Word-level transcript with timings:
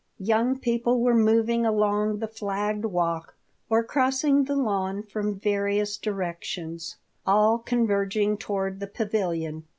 Young 0.23 0.57
people 0.57 0.99
were 0.99 1.13
moving 1.13 1.63
along 1.63 2.17
the 2.17 2.27
flagged 2.27 2.85
walk 2.85 3.35
or 3.69 3.83
crossing 3.83 4.45
the 4.45 4.55
lawn 4.55 5.03
from 5.03 5.39
various 5.39 5.95
directions, 5.95 6.95
all 7.23 7.59
converging 7.59 8.35
toward 8.35 8.79
the 8.79 8.87
pavilion. 8.87 9.65